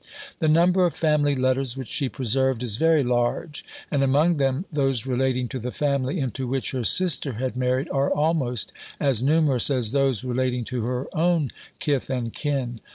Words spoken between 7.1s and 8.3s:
had married are